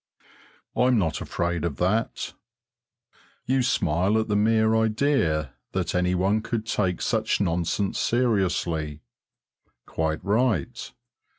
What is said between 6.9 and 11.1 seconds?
such nonsense seriously. Quite right.